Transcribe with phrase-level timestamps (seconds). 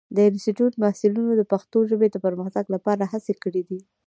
[0.15, 3.79] د انسټیټوت محصلینو د پښتو ژبې د پرمختګ لپاره هڅې کړې دي.